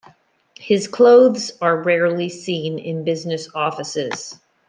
His 0.57 0.87
clothes 0.87 1.51
are 1.61 1.83
rarely 1.83 2.27
seen 2.27 2.79
in 2.79 3.03
business 3.03 3.47
offices. 3.53 4.39